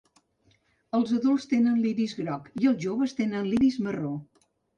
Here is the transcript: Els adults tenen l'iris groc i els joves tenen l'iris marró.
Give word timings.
Els 0.99 1.11
adults 1.17 1.45
tenen 1.51 1.77
l'iris 1.81 2.15
groc 2.21 2.49
i 2.63 2.71
els 2.73 2.81
joves 2.87 3.15
tenen 3.21 3.47
l'iris 3.53 3.79
marró. 3.89 4.17